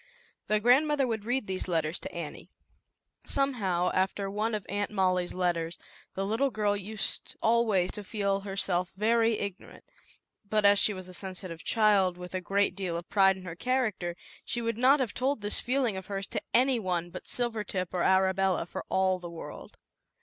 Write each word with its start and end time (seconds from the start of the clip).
The 0.47 0.59
grandmother 0.59 1.05
would 1.05 1.25
read 1.25 1.45
these 1.45 1.67
letters 1.67 1.99
to 1.99 2.11
Annie. 2.11 2.49
Somehow, 3.23 3.91
after 3.93 4.31
one 4.31 4.55
of 4.55 4.65
Aunt 4.67 4.89
Molly's 4.89 5.35
letters, 5.35 5.77
the 6.15 6.25
little 6.25 6.49
girl 6.49 6.75
used 6.75 7.37
always 7.39 7.91
to 7.91 8.03
feel 8.03 8.39
herself 8.39 8.93
very 8.97 9.37
ignorant, 9.37 9.83
but 10.43 10.65
as 10.65 10.79
she 10.79 10.91
was 10.91 11.07
a 11.07 11.13
sensitive 11.13 11.63
child 11.63 12.17
with 12.17 12.33
a 12.33 12.41
great 12.41 12.73
deal 12.75 12.97
of 12.97 13.09
pride 13.09 13.37
in 13.37 13.43
her 13.43 13.55
character, 13.55 14.15
she 14.43 14.59
would 14.59 14.79
not 14.79 14.99
have 14.99 15.13
told 15.13 15.41
this 15.41 15.59
feeling 15.59 15.95
of 15.95 16.07
hers 16.07 16.25
to 16.29 16.41
any 16.51 16.79
one 16.79 17.11
but 17.11 17.27
Silvertip 17.27 17.93
or 17.93 18.01
Arabella 18.01 18.65
for 18.65 18.83
the 19.21 19.29
world. 19.29 19.77